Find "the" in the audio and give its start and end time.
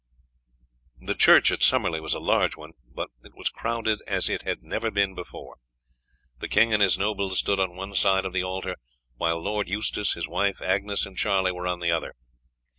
0.99-1.13, 6.39-6.47, 8.33-8.43, 11.81-11.91